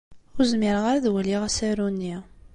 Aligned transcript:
Ur 0.37 0.43
zmireɣ 0.51 0.85
ara 0.91 0.97
ad 0.99 1.05
waliɣ 1.13 1.41
asaru-nni. 1.47 2.15